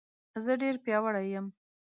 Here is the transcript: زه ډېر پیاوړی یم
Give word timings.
زه 0.43 0.51
ډېر 0.61 0.75
پیاوړی 0.85 1.25
یم 1.33 1.47